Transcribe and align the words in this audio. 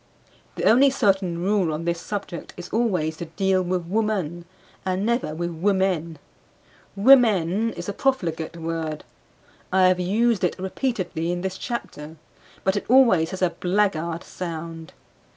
The 0.55 0.63
only 0.63 0.89
certain 0.89 1.43
rule 1.43 1.71
on 1.71 1.85
this 1.85 2.01
subject 2.01 2.55
is 2.57 2.69
always 2.69 3.17
to 3.17 3.25
deal 3.25 3.61
with 3.61 3.85
woman 3.85 4.45
and 4.83 5.05
never 5.05 5.35
with 5.35 5.51
women. 5.51 6.17
"Women" 6.95 7.71
is 7.73 7.87
a 7.87 7.93
profligate 7.93 8.57
word; 8.57 9.03
I 9.71 9.89
have 9.89 9.99
used 9.99 10.43
it 10.43 10.57
repeatedly 10.57 11.31
in 11.31 11.41
this 11.41 11.55
chapter; 11.59 12.15
but 12.63 12.75
it 12.75 12.85
always 12.89 13.29
has 13.29 13.43
a 13.43 13.51
blackguard 13.51 14.23
sound. 14.23 14.93